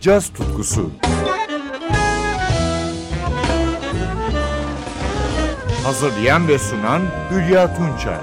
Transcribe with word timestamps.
caz 0.00 0.28
tutkusu. 0.28 0.90
Hazırlayan 5.84 6.48
ve 6.48 6.58
sunan 6.58 7.02
Hülya 7.30 7.74
Tunçay. 7.76 8.18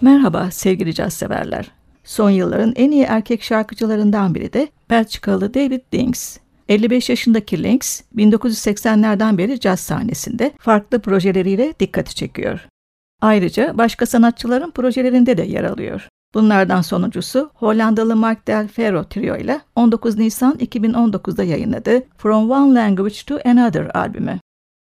Merhaba 0.00 0.50
sevgili 0.50 0.94
caz 0.94 1.14
severler. 1.14 1.70
Son 2.04 2.30
yılların 2.30 2.72
en 2.76 2.90
iyi 2.90 3.02
erkek 3.02 3.42
şarkıcılarından 3.42 4.34
biri 4.34 4.52
de 4.52 4.68
Belçikalı 4.90 5.54
David 5.54 5.80
Dings. 5.92 6.38
55 6.68 7.10
yaşındaki 7.10 7.62
Lynx, 7.62 8.02
1980'lerden 8.16 9.38
beri 9.38 9.60
caz 9.60 9.80
sahnesinde 9.80 10.52
farklı 10.58 11.00
projeleriyle 11.00 11.74
dikkati 11.80 12.14
çekiyor. 12.14 12.68
Ayrıca 13.20 13.78
başka 13.78 14.06
sanatçıların 14.06 14.70
projelerinde 14.70 15.36
de 15.36 15.42
yer 15.42 15.64
alıyor. 15.64 16.08
Bunlardan 16.34 16.82
sonuncusu 16.82 17.50
Hollandalı 17.54 18.16
Mark 18.16 18.46
Del 18.46 18.68
Ferro 18.68 19.04
Trio 19.04 19.36
ile 19.36 19.60
19 19.76 20.18
Nisan 20.18 20.54
2019'da 20.54 21.44
yayınladığı 21.44 22.02
From 22.18 22.50
One 22.50 22.74
Language 22.74 23.16
to 23.26 23.38
Another 23.44 23.90
albümü. 23.94 24.40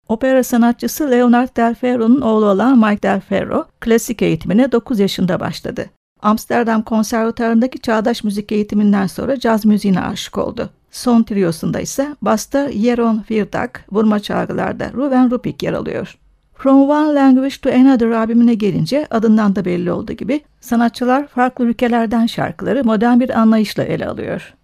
Opera 0.09 0.45
sanatçısı 0.45 1.11
Leonard 1.11 1.57
Del 1.57 1.75
Ferro'nun 1.75 2.21
oğlu 2.21 2.47
olan 2.47 2.79
Mike 2.79 3.03
Del 3.03 3.21
Ferro, 3.21 3.67
klasik 3.81 4.23
eğitimine 4.23 4.73
9 4.73 4.99
yaşında 4.99 5.41
başladı. 5.41 5.87
Amsterdam 6.23 6.83
Konservatuarı'ndaki 6.83 7.79
çağdaş 7.79 8.25
müzik 8.25 8.53
eğitiminden 8.53 9.07
sonra 9.07 9.41
caz 9.41 9.65
müziğine 9.65 10.01
aşık 10.01 10.39
oldu. 10.39 10.71
Son 10.91 11.23
triyosunda 11.23 11.81
ise 11.81 12.17
basta 12.23 12.73
Jeroen 12.73 13.25
Virtak, 13.31 13.85
vurma 13.93 14.21
çalgılarda 14.21 14.93
Ruven 14.93 15.31
Rupik 15.31 15.63
yer 15.63 15.73
alıyor. 15.73 16.19
From 16.59 16.91
One 16.91 17.15
Language 17.15 17.57
to 17.63 17.71
Another 17.71 18.11
albümüne 18.11 18.55
gelince 18.55 19.07
adından 19.11 19.57
da 19.57 19.65
belli 19.65 19.93
olduğu 19.93 20.13
gibi 20.13 20.41
sanatçılar 20.61 21.27
farklı 21.27 21.65
ülkelerden 21.65 22.27
şarkıları 22.27 22.85
modern 22.85 23.21
bir 23.21 23.39
anlayışla 23.41 23.85
ele 23.85 24.07
alıyor. 24.07 24.55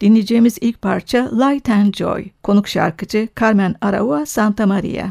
Dinleyeceğimiz 0.00 0.58
ilk 0.60 0.82
parça 0.82 1.30
Light 1.32 1.68
and 1.68 1.94
Joy, 1.94 2.24
konuk 2.42 2.68
şarkıcı 2.68 3.28
Carmen 3.40 3.74
Araua 3.80 4.26
Santa 4.26 4.66
Maria. 4.66 5.06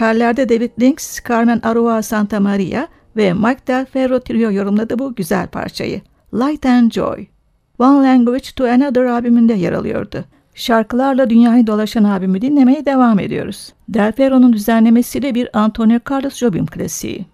Vokallerde 0.00 0.48
David 0.48 0.70
Lynx, 0.80 1.20
Carmen 1.28 1.60
Arua 1.62 2.02
Santa 2.02 2.40
Maria 2.40 2.86
ve 3.16 3.32
Mike 3.32 3.66
Del 3.66 3.86
Ferro 3.86 4.20
Trio 4.20 4.50
yorumladı 4.50 4.98
bu 4.98 5.14
güzel 5.14 5.46
parçayı. 5.46 6.00
Light 6.34 6.66
and 6.66 6.90
Joy. 6.90 7.26
One 7.78 8.08
Language 8.08 8.44
to 8.56 8.64
Another 8.64 9.04
albümünde 9.04 9.52
yer 9.52 9.72
alıyordu. 9.72 10.24
Şarkılarla 10.54 11.30
dünyayı 11.30 11.66
dolaşan 11.66 12.04
albümü 12.04 12.42
dinlemeye 12.42 12.86
devam 12.86 13.18
ediyoruz. 13.18 13.72
Del 13.88 14.12
Ferro'nun 14.12 14.52
düzenlemesiyle 14.52 15.34
bir 15.34 15.58
Antonio 15.58 15.98
Carlos 16.10 16.36
Jobim 16.36 16.66
klasiği. 16.66 17.26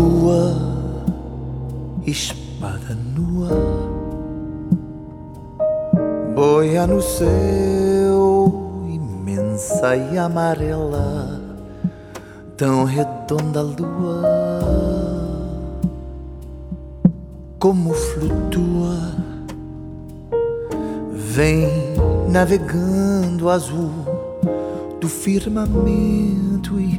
Louisa. 0.00 0.80
espada 2.06 2.96
nua 3.14 3.50
boia 6.34 6.86
no 6.86 7.02
céu 7.02 7.28
imensa 8.88 9.96
e 9.96 10.16
amarela, 10.16 11.40
tão 12.56 12.84
redonda 12.84 13.60
a 13.60 13.62
lua, 13.62 14.22
como 17.58 17.92
flutua, 17.92 18.96
vem 21.12 21.68
navegando 22.28 23.50
azul 23.50 23.90
do 25.00 25.08
firmamento 25.08 26.80
e 26.80 26.98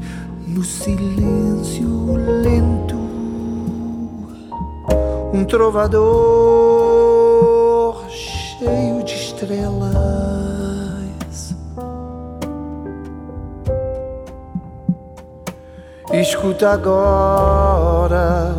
no 0.51 0.63
silêncio 0.63 2.13
lento 2.43 2.99
um 5.33 5.45
trovador 5.45 6.01
cheio 8.09 9.01
de 9.03 9.13
estrelas. 9.13 9.95
Escuta 16.11 16.71
agora 16.71 18.53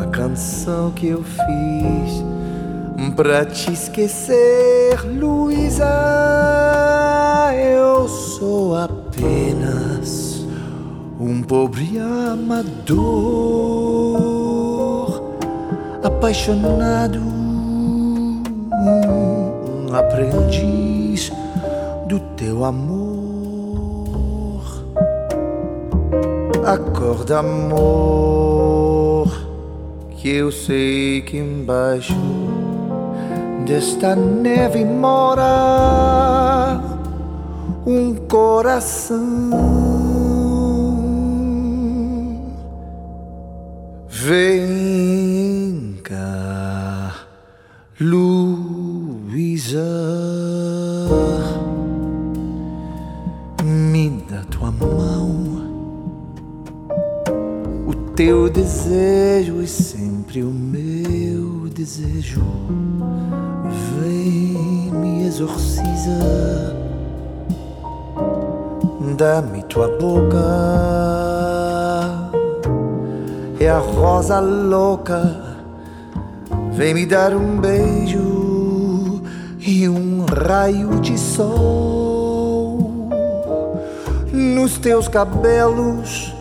a 0.00 0.06
canção 0.12 0.92
que 0.92 1.08
eu 1.08 1.24
fiz 1.24 2.24
pra 3.16 3.44
te 3.44 3.72
esquecer, 3.72 5.04
Luísa. 5.04 5.84
Eu 7.56 8.06
sou 8.06 8.76
apenas 8.76 10.27
um 11.20 11.42
pobre 11.42 11.98
amador 11.98 13.08
apaixonado, 16.02 17.18
um 18.70 19.92
aprendiz 19.92 21.32
do 22.06 22.20
teu 22.36 22.64
amor. 22.64 23.18
Acorda, 26.64 27.40
amor, 27.40 29.28
que 30.10 30.28
eu 30.28 30.52
sei 30.52 31.22
que 31.22 31.36
embaixo 31.36 32.14
desta 33.66 34.14
neve 34.14 34.84
mora 34.84 36.80
um 37.84 38.14
coração. 38.14 39.87
Vem 44.28 44.98
Luísa, 47.98 49.80
me 53.64 54.22
dá 54.30 54.42
tua 54.50 54.70
mão. 54.70 55.32
O 57.86 57.94
teu 58.14 58.50
desejo 58.50 59.62
é 59.62 59.66
sempre 59.66 60.42
o 60.42 60.50
meu 60.50 61.68
desejo. 61.70 62.44
Vem, 63.98 64.92
me 64.92 65.26
exorciza. 65.26 66.76
Dá-me 69.16 69.62
tua 69.64 69.88
boca. 69.98 71.47
A 73.68 73.78
rosa 73.78 74.40
louca 74.40 75.48
Vem 76.78 76.94
me 76.94 77.04
dar 77.04 77.34
um 77.34 77.56
beijo 77.56 79.20
e 79.58 79.88
um 79.88 80.24
raio 80.24 81.00
de 81.00 81.18
sol 81.18 83.08
nos 84.32 84.78
teus 84.78 85.08
cabelos, 85.08 86.32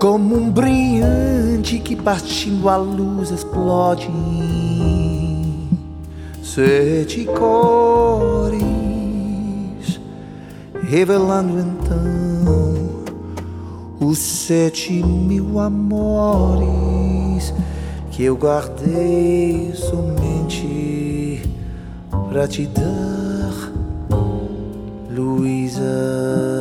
como 0.00 0.34
um 0.34 0.50
brilhante 0.50 1.78
que 1.78 1.94
partindo 1.94 2.70
a 2.70 2.78
luz 2.78 3.30
explode. 3.30 4.10
Sete 6.42 7.26
cores, 7.26 8.58
revelando 10.88 11.58
então 11.58 12.73
os 14.00 14.18
sete 14.18 14.92
mil 14.92 15.58
amores 15.58 17.54
que 18.10 18.24
eu 18.24 18.36
guardei 18.36 19.72
somente 19.74 21.42
pra 22.30 22.46
te 22.46 22.66
dar, 22.66 23.72
Luísa. 25.10 26.53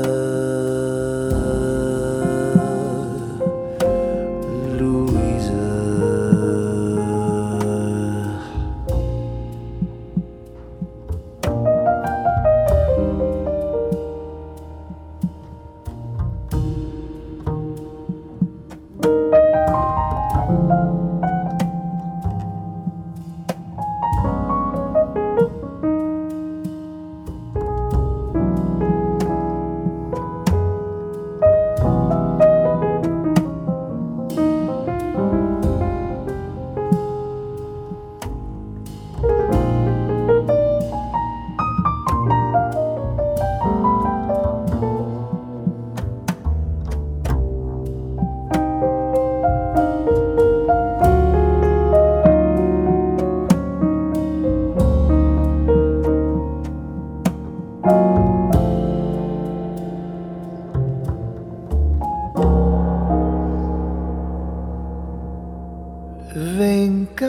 Vem 66.35 67.07
cá, 67.15 67.27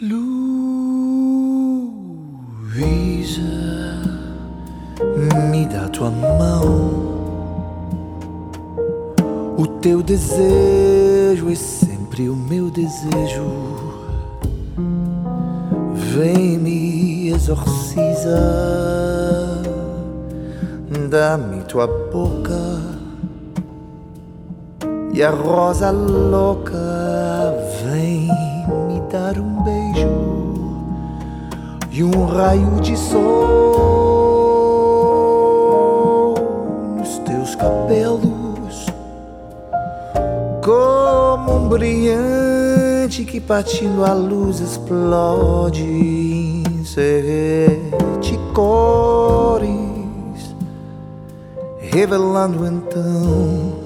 Luísa, 0.00 0.22
me 5.50 5.66
dá 5.66 5.88
tua 5.88 6.12
mão. 6.12 7.08
O 9.58 9.66
teu 9.80 10.04
desejo 10.04 11.50
é 11.50 11.54
sempre 11.56 12.28
o 12.28 12.36
meu 12.36 12.70
desejo. 12.70 13.50
Vem 16.14 16.58
me 16.58 17.30
exorciza, 17.30 18.38
dá-me 21.10 21.64
tua 21.64 21.88
boca 21.88 22.97
e 25.18 25.22
a 25.24 25.30
rosa 25.30 25.90
louca 25.90 26.78
dar 29.10 29.38
um 29.38 29.62
beijo 29.62 30.08
e 31.90 32.04
um 32.04 32.24
raio 32.26 32.80
de 32.80 32.96
sol 32.96 33.16
nos 36.96 37.18
teus 37.18 37.54
cabelos, 37.56 38.86
como 40.64 41.56
um 41.56 41.68
brilhante 41.68 43.24
que 43.24 43.40
partindo 43.40 44.04
a 44.04 44.12
luz 44.12 44.60
explode 44.60 45.82
em 45.82 46.84
sete 46.84 48.38
cores, 48.54 49.66
revelando 51.80 52.64
então 52.64 53.77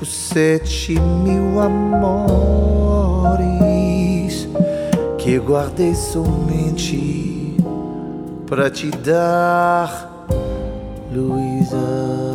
os 0.00 0.08
sete 0.08 0.98
mil 0.98 1.60
amores 1.60 3.36
que 5.18 5.38
guardei 5.38 5.94
somente 5.94 7.56
para 8.46 8.70
te 8.70 8.90
dar, 8.90 10.26
Luísa. 11.10 12.25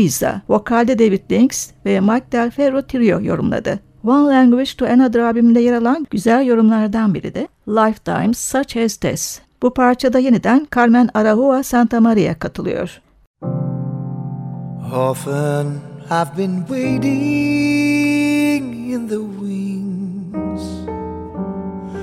Louisa, 0.00 0.40
vokalde 0.48 0.98
David 0.98 1.30
Links 1.30 1.70
ve 1.86 2.00
Mike 2.00 2.32
Del 2.32 2.50
Ferro 2.50 2.82
Trio 2.82 3.20
yorumladı. 3.20 3.80
One 4.04 4.34
Language 4.34 4.70
to 4.78 4.86
Another 4.86 5.20
albümünde 5.20 5.60
yer 5.60 5.74
alan 5.74 6.06
güzel 6.10 6.46
yorumlardan 6.46 7.14
biri 7.14 7.34
de 7.34 7.48
Lifetimes 7.68 8.38
Such 8.38 8.76
As 8.76 8.96
This. 8.96 9.40
Bu 9.62 9.74
parçada 9.74 10.18
yeniden 10.18 10.68
Carmen 10.74 11.08
Arahua 11.14 11.62
Santa 11.62 12.00
Maria 12.00 12.34
katılıyor. 12.34 13.00
Often 14.94 15.66
I've 16.10 16.36
been 16.38 16.60
waiting 16.68 17.04
in 18.92 19.08
the 19.08 19.20
wings. 19.40 20.62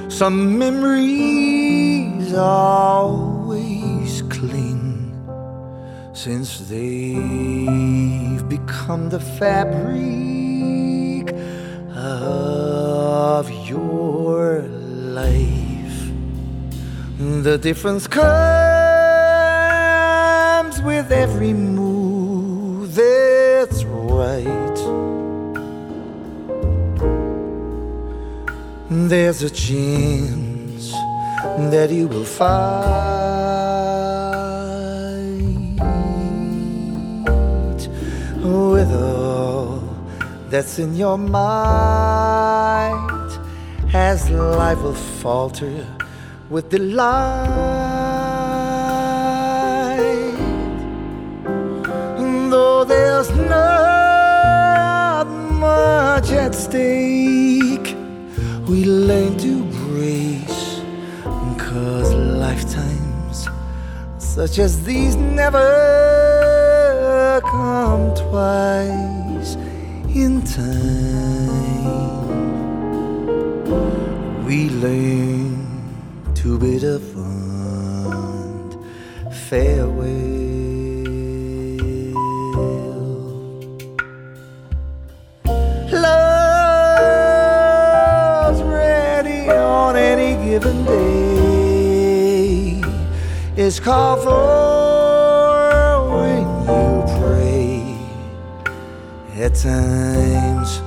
Some 0.10 0.58
memories 0.58 2.34
always 2.38 4.24
cling. 4.30 4.67
Since 6.28 6.60
they've 6.68 8.44
become 8.50 9.04
the 9.10 9.20
fabric 9.40 11.26
of 11.96 13.50
your 13.70 14.64
life. 15.22 16.12
The 17.18 17.58
difference 17.58 18.08
comes 18.08 18.28
with 20.82 21.14
every 21.14 21.54
move 21.54 22.94
that's 22.94 23.86
right. 23.86 24.78
There's 28.90 29.44
a 29.44 29.50
chance 29.50 30.92
that 31.72 31.90
you 31.90 32.10
will 32.10 32.26
find 32.26 33.47
that's 40.50 40.80
in 40.80 40.96
your 40.96 41.18
mind 41.18 42.22
as 43.94 44.30
life 44.30 44.82
will 44.82 44.94
falter 44.94 45.86
with 46.50 46.70
delight. 46.70 47.18
Though 52.50 52.86
there's 52.86 53.30
not 53.32 55.26
much 55.28 56.32
at 56.32 56.56
stake, 56.56 57.96
we 58.68 58.86
learn 58.86 59.38
to 59.40 59.64
brace, 59.66 60.82
cause 61.58 62.14
lifetimes 62.14 63.50
such 64.18 64.60
as 64.60 64.86
these 64.86 65.18
never 65.18 65.68
come 67.44 68.16
twice 68.16 69.17
in 70.24 70.42
time. 70.42 71.96
We 74.46 74.70
learn 74.70 76.34
to 76.36 76.58
bid 76.58 76.84
a 76.84 77.00
fond 77.00 78.76
farewell. 79.32 80.08
Love's 87.28 87.42
ready 88.64 89.50
on 89.50 89.96
any 89.96 90.36
given 90.46 90.86
day. 90.86 92.82
It's 93.56 93.80
called 93.80 94.24
for 94.24 94.77
At 99.40 99.54
times 99.54 100.82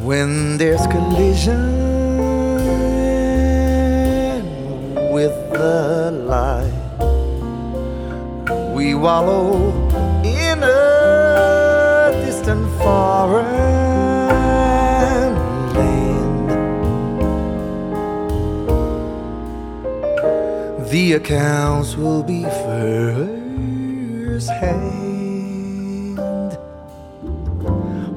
when 0.00 0.56
there's 0.56 0.86
collision 0.86 1.76
with 5.12 5.34
the 5.52 6.10
light, 6.24 6.72
we 8.74 8.94
wallow 8.94 9.58
in 10.24 10.62
a 10.62 12.12
distant 12.24 12.66
foreign 12.78 13.44
land. 15.74 16.48
The 20.88 21.12
accounts 21.12 21.94
will 21.94 22.22
be 22.22 22.44
first 22.44 24.48
hand. 24.48 25.13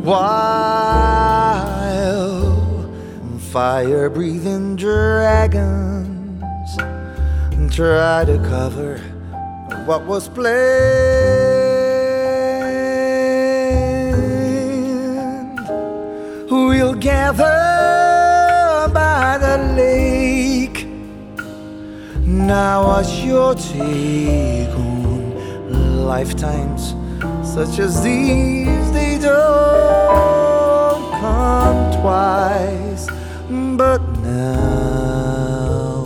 While 0.07 1.67
fire 3.51 4.09
breathing 4.09 4.77
dragons 4.77 6.77
try 7.69 8.23
to 8.23 8.37
cover 8.47 8.99
what 9.85 10.05
was 10.05 10.29
planned. 10.29 10.55
We'll 16.49 16.93
gather 16.93 18.87
by 18.93 19.37
the 19.39 19.57
lake. 19.75 20.87
Now, 22.25 22.87
what's 22.87 23.25
your 23.25 23.55
take 23.55 24.69
on 24.69 26.05
lifetimes 26.05 26.95
such 27.43 27.79
as 27.79 28.01
these? 28.01 29.06
Don't 29.19 31.11
come 31.19 32.01
twice, 32.01 33.07
but 33.49 34.01
now 34.19 36.05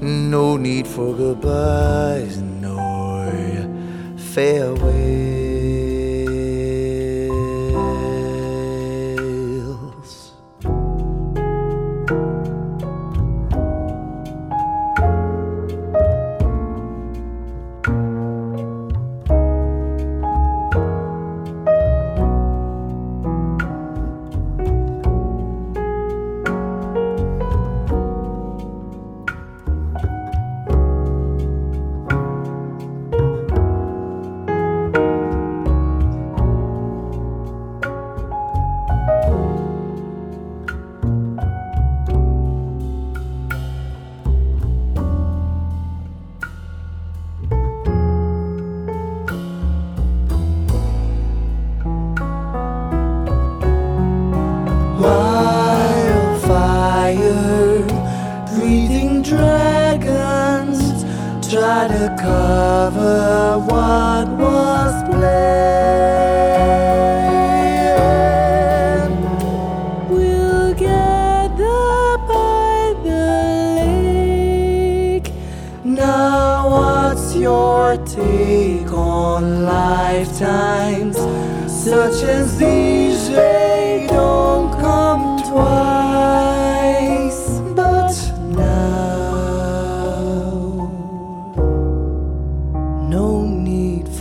no 0.00 0.56
need 0.56 0.86
for 0.86 1.14
goodbyes 1.14 2.38
nor 2.38 3.30
farewell. 4.16 5.37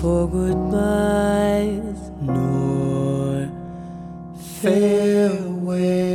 For 0.02 0.28
goodbyes 0.30 2.12
nor 2.22 3.50
farewells. 4.62 6.08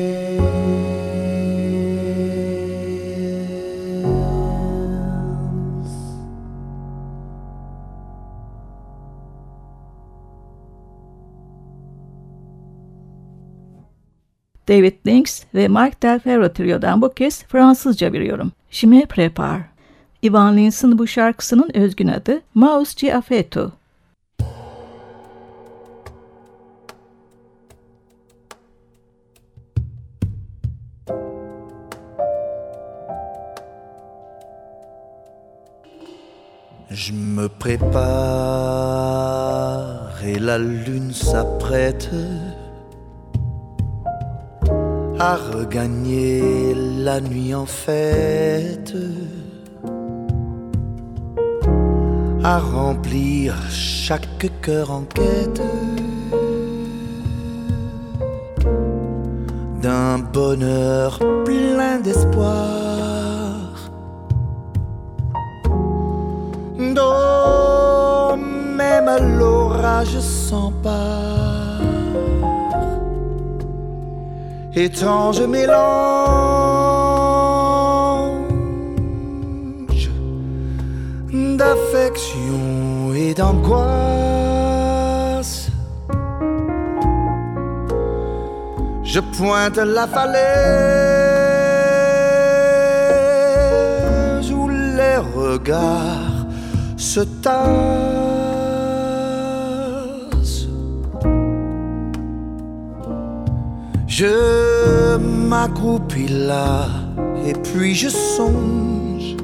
David 14.69 14.93
Lynx 15.07 15.43
ve 15.55 15.69
Mark 15.69 16.03
Del 16.03 16.19
Ferro 16.19 16.49
Trio'dan 16.49 17.03
bu 17.03 17.13
kez 17.15 17.45
Fransızca 17.45 18.13
bir 18.13 18.21
yorum. 18.21 18.53
Me 18.85 19.07
prépare. 19.07 19.72
Ivan 20.23 20.57
Lins'in 20.57 20.99
bu 20.99 21.07
şarkısının 21.07 21.71
özgün 21.75 22.09
adı 22.09 22.41
Maus. 22.55 22.97
Je 36.95 37.13
me 37.13 37.49
prépare 37.49 38.93
et 40.27 40.39
la 40.39 40.59
lune 40.59 41.13
s'apprête 41.13 42.11
à 45.19 45.37
regagner 45.37 46.75
la 46.75 47.21
nuit 47.21 47.55
en 47.55 47.65
fête, 47.67 48.82
à 52.45 52.59
remplir 52.59 53.55
chaque 53.71 54.51
cœur 54.61 54.91
en 54.91 55.03
quête 55.03 55.63
d'un 59.81 60.19
bonheur 60.19 61.19
plein 61.45 62.01
d'espoir 62.01 62.73
dont 66.79 68.37
même 68.37 69.39
l'orage 69.39 70.19
s'empare. 70.19 71.81
Étrange 74.75 75.43
mélange 75.43 77.02
d'angoisse. 83.35 84.53
Je 89.03 89.21
pointe 89.21 89.77
la 89.77 90.07
falaise 90.07 90.43
où 94.53 94.69
les 94.69 95.19
regards 95.19 96.47
se 96.97 97.21
tassent. 97.21 97.53
Je 104.07 105.17
m'accroupis 105.17 106.29
là 106.29 106.87
et 107.47 107.53
puis 107.53 107.95
je 107.95 108.09
songe 108.09 109.37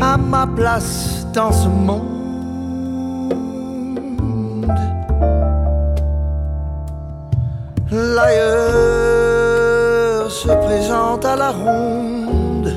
à 0.00 0.16
ma 0.16 0.46
place 0.46 1.26
dans 1.34 1.52
ce 1.52 1.68
L'ailleurs 7.90 9.06
se 10.30 10.48
présente 10.48 11.24
à 11.24 11.36
la 11.36 11.50
ronde, 11.50 12.72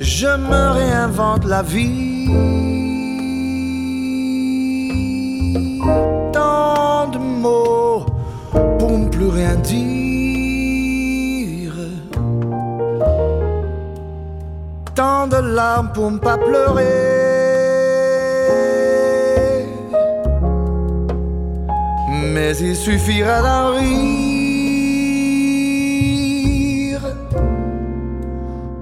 je 0.00 0.26
me 0.26 0.72
réinvente 0.72 1.44
la 1.44 1.62
vie. 1.62 2.28
Tant 6.32 7.08
de 7.08 7.18
mots 7.18 8.06
pour 8.78 8.98
ne 8.98 9.08
plus 9.08 9.28
rien 9.28 9.56
dire. 9.56 9.84
Tant 14.94 15.26
de 15.26 15.36
larmes 15.36 15.90
pour 15.92 16.10
ne 16.10 16.18
pas 16.18 16.38
pleurer. 16.38 17.23
Mais 22.46 22.58
il 22.58 22.76
suffira 22.76 23.40
d'en 23.40 23.74
rire 23.78 23.86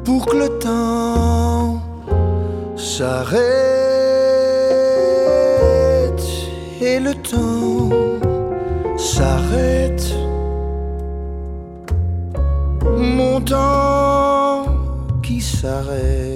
pour 0.05 0.27
que 0.27 0.37
le 0.37 0.49
temps 0.59 1.81
s'arrête 2.77 3.41
et 6.81 6.99
le 6.99 7.15
temps 7.15 7.91
s'arrête. 8.99 10.13
Mon 12.99 13.41
temps 13.43 14.65
qui 15.23 15.41
s'arrête. 15.41 16.32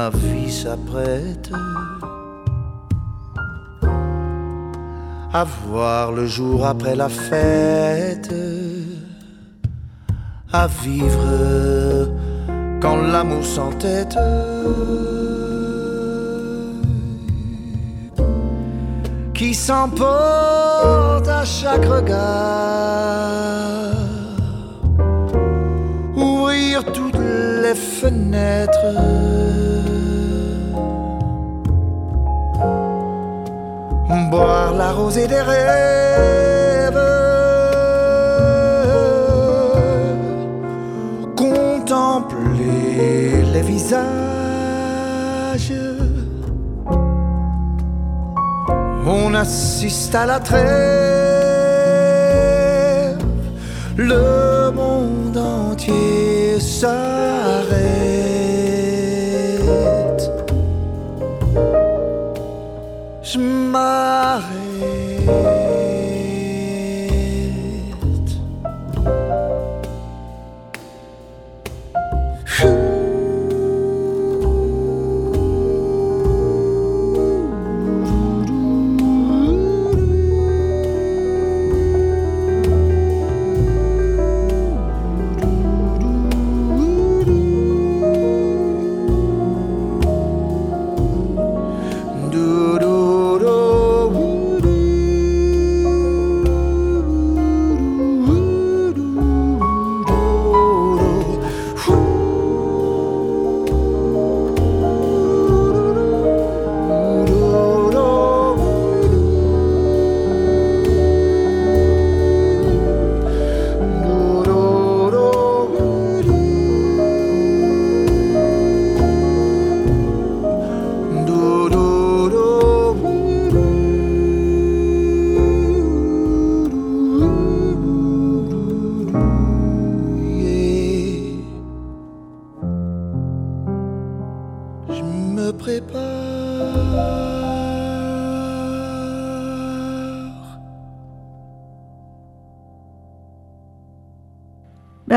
Ma 0.00 0.08
vie 0.08 0.50
s'apprête 0.50 1.50
à 5.40 5.44
voir 5.44 6.12
le 6.12 6.24
jour 6.26 6.58
après 6.64 6.96
la 7.02 7.08
fête, 7.08 8.34
à 10.52 10.66
vivre 10.84 11.28
quand 12.82 12.98
l'amour 13.12 13.44
s'entête. 13.44 14.18
Qui 19.34 19.52
s'emporte 19.54 21.28
à 21.40 21.44
chaque 21.44 21.86
regard, 21.96 23.79
les 27.70 27.76
fenêtres. 27.76 28.86
boire 34.30 34.74
la 34.74 34.92
rosée 34.92 35.26
des 35.26 35.42
rêves, 35.52 37.02
contempler 41.36 43.42
les 43.52 43.62
visages. 43.62 44.04
On 49.04 49.34
assiste 49.34 50.14
à 50.14 50.26
la 50.26 50.38
trêve, 50.38 50.68
le 53.96 54.70
monde 54.70 55.36
entier 55.36 56.19
Sahara. 56.60 58.39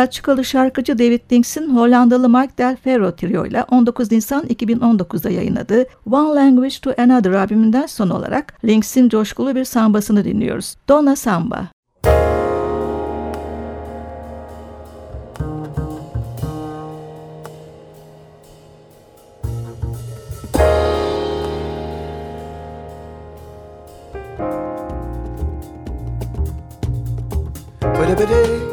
Belçikalı 0.03 0.45
şarkıcı 0.45 0.99
David 0.99 1.31
Links'in 1.31 1.75
Hollandalı 1.75 2.29
Mark 2.29 2.57
Del 2.57 2.75
Ferro 2.75 3.15
Trio 3.15 3.45
ile 3.45 3.63
19 3.63 4.11
Nisan 4.11 4.45
2019'da 4.45 5.29
yayınladığı 5.29 5.85
One 6.11 6.35
Language 6.35 6.75
to 6.81 6.93
Another 6.97 7.31
albümünden 7.31 7.85
son 7.85 8.09
olarak 8.09 8.65
Links'in 8.65 9.09
coşkulu 9.09 9.55
bir 9.55 9.65
sambasını 9.65 10.25
dinliyoruz. 10.25 10.75
Donna 10.89 11.15
Samba. 11.15 11.67
Fa-da-ba-dum-da-da-day, 27.81 28.72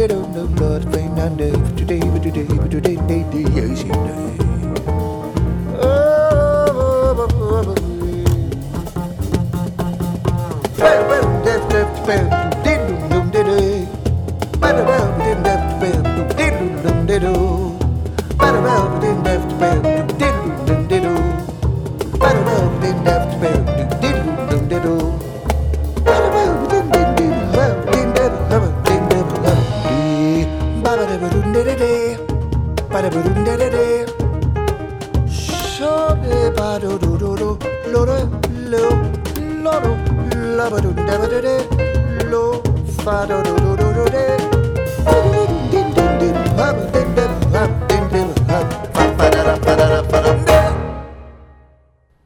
They 0.00 0.06
don't 0.06 0.34
know 0.34 0.44
Lord 0.58 0.90
today, 0.90 1.08
but 1.08 1.76
today, 1.76 2.00
but 2.00 2.22
today, 2.22 2.44
but 2.44 2.70
today, 2.70 2.96
today 2.96 3.22
they, 3.30 3.42
yes, 3.50 3.84
day. 3.84 4.59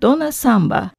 Donna 0.03 0.33
Samba 0.33 0.90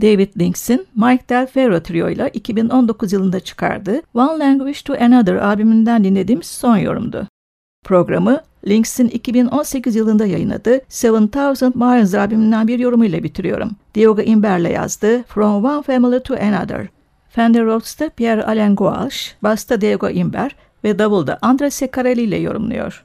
David 0.00 0.40
Links'in 0.40 0.86
Mike 0.94 1.28
Del 1.28 1.46
Ferro 1.46 1.80
Trio 1.82 2.10
ile 2.10 2.30
2019 2.34 3.12
yılında 3.12 3.40
çıkardığı 3.40 4.02
One 4.14 4.38
Language 4.38 4.78
to 4.84 4.94
Another 5.00 5.34
albümünden 5.34 6.04
dinlediğimiz 6.04 6.46
son 6.46 6.76
yorumdu. 6.76 7.28
Programı 7.84 8.40
Links'in 8.68 9.08
2018 9.08 9.96
yılında 9.96 10.26
yayınladığı 10.26 10.80
7000 10.90 11.72
Miles 11.74 12.14
albümünden 12.14 12.68
bir 12.68 12.78
yorumuyla 12.78 13.22
bitiriyorum. 13.22 13.70
Diogo 13.94 14.22
Imber'le 14.22 14.70
yazdığı 14.70 15.22
From 15.22 15.64
One 15.64 15.82
Family 15.82 16.22
to 16.22 16.34
Another. 16.34 16.86
Fender 17.28 17.64
Rhodes'ta 17.64 18.08
Pierre 18.08 18.44
Alain 18.44 18.76
Gouache, 18.76 19.32
Basta 19.42 19.80
Diego 19.80 20.10
Imber 20.10 20.56
ve 20.84 20.98
Davulda 20.98 21.38
Andre 21.42 21.70
Secarelli 21.70 22.22
ile 22.22 22.36
yorumluyor. 22.36 23.04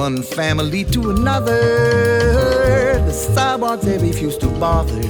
One 0.00 0.22
family 0.22 0.82
to 0.82 1.10
another. 1.10 1.60
The 3.04 3.12
sidewalks 3.12 3.84
they 3.84 3.98
refuse 3.98 4.38
to 4.38 4.46
bother. 4.58 5.02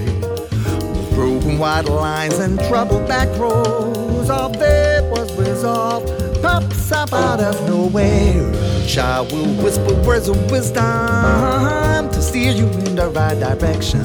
Broken 1.14 1.60
white 1.60 1.84
lines 1.84 2.40
and 2.40 2.58
troubled 2.68 3.06
back 3.06 3.28
roads, 3.38 4.28
all 4.28 4.48
there 4.48 5.08
was 5.08 5.32
resolved 5.36 6.08
pops 6.42 6.90
up 6.90 7.12
out 7.12 7.38
of 7.38 7.54
nowhere. 7.68 8.50
A 8.50 8.86
child 8.88 9.30
will 9.30 9.54
whisper 9.62 9.94
words 10.02 10.28
of 10.28 10.50
wisdom 10.50 12.10
to 12.10 12.20
steer 12.20 12.50
you 12.50 12.66
in 12.86 12.96
the 12.96 13.10
right 13.10 13.38
direction. 13.38 14.02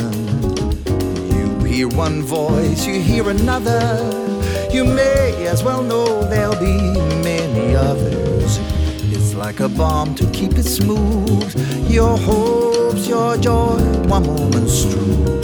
You 1.33 1.65
hear 1.65 1.87
one 1.87 2.21
voice, 2.21 2.85
you 2.85 3.01
hear 3.01 3.27
another. 3.31 3.81
You 4.71 4.83
may 4.85 5.47
as 5.47 5.63
well 5.63 5.81
know 5.81 6.29
there'll 6.29 6.59
be 6.59 6.77
many 7.23 7.75
others 7.75 8.24
like 9.45 9.59
a 9.59 9.69
bomb 9.69 10.15
to 10.15 10.25
keep 10.31 10.53
it 10.53 10.63
smooth. 10.63 11.87
Your 11.87 12.17
hopes, 12.17 13.07
your 13.07 13.37
joy, 13.37 13.77
one 14.07 14.25
moment's 14.25 14.81
truth 14.91 15.34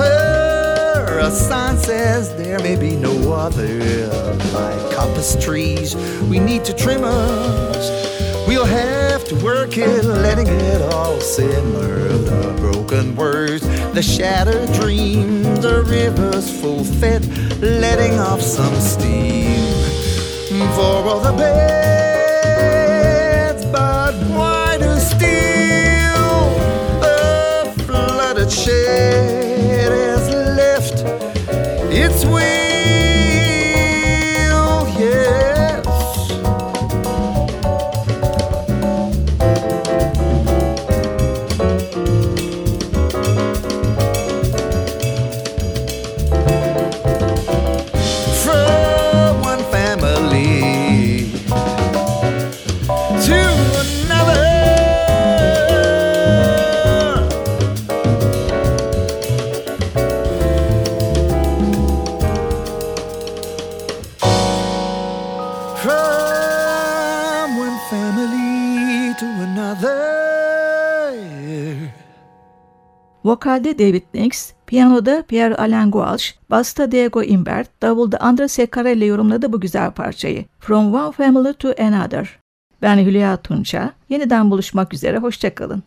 another. 0.00 1.18
A 1.20 1.30
sign 1.30 1.76
says 1.76 2.34
there 2.36 2.58
may 2.60 2.76
be 2.76 2.96
no 2.96 3.32
other. 3.32 3.78
Like 4.52 4.94
compass 4.94 5.36
trees, 5.42 5.96
we 6.28 6.38
need 6.38 6.64
to 6.64 6.74
trim 6.74 7.04
us. 7.04 7.90
We'll 8.46 8.64
have 8.64 9.24
to 9.26 9.34
work 9.44 9.76
it, 9.76 10.04
letting 10.04 10.46
it 10.46 10.82
all 10.92 11.20
simmer. 11.20 12.08
The 12.08 12.54
broken 12.58 13.16
words, 13.16 13.66
the 13.92 14.02
shattered 14.02 14.72
dreams, 14.72 15.60
the 15.60 15.82
rivers 15.82 16.48
full 16.60 16.84
fed, 16.84 17.26
letting 17.60 18.18
off 18.18 18.40
some 18.40 18.74
steam. 18.80 19.74
For 20.74 21.04
all 21.10 21.20
the 21.20 21.32
beds, 21.32 22.56
but 23.66 24.14
wider 24.30 24.98
still, 24.98 26.50
the 27.00 27.74
flooded 27.84 28.50
shed 28.50 29.45
between 32.16 32.65
Vokalde 73.36 73.78
David 73.78 74.02
Nix, 74.14 74.52
piyanoda 74.66 75.22
Pierre 75.28 75.54
Alain 75.56 75.90
Gouache, 75.90 76.34
basta 76.50 76.92
Diego 76.92 77.22
Imbert, 77.22 77.82
davulda 77.82 78.18
Andra 78.20 78.48
Secarelli 78.48 79.06
yorumladı 79.06 79.52
bu 79.52 79.60
güzel 79.60 79.90
parçayı. 79.90 80.44
From 80.60 80.94
One 80.94 81.12
Family 81.12 81.52
to 81.52 81.74
Another. 81.78 82.38
Ben 82.82 82.98
Hülya 82.98 83.36
Tunça. 83.36 83.92
Yeniden 84.08 84.50
buluşmak 84.50 84.94
üzere, 84.94 85.18
hoşçakalın. 85.18 85.82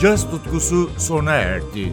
Caz 0.00 0.30
tutkusu 0.30 0.90
sona 0.98 1.32
erdi. 1.32 1.92